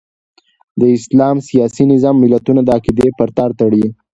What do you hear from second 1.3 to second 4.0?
سیاسي نظام ملتونه د عقیدې په تار تړي.